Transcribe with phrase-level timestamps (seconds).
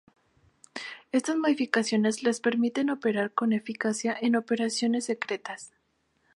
[1.11, 5.73] Estas modificaciones les permiten operar con eficacia en operaciones secretas.